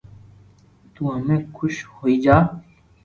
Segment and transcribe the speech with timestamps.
[0.93, 2.37] تو ھمي خوݾ ھوئي جا